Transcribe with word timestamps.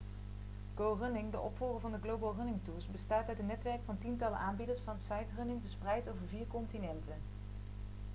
go 0.75 0.93
running 0.93 1.31
de 1.31 1.39
opvolger 1.39 1.79
van 1.81 1.91
de 1.91 1.99
global 2.01 2.33
running 2.37 2.59
tours 2.63 2.87
bestaat 2.91 3.27
uit 3.27 3.39
een 3.39 3.45
netwerk 3.45 3.79
van 3.85 3.97
tientallen 3.97 4.37
aanbieders 4.39 4.79
van 4.79 4.99
sightrunning' 4.99 5.61
verspreid 5.61 6.09
over 6.09 6.25
vier 6.29 6.47
continenten 6.47 7.15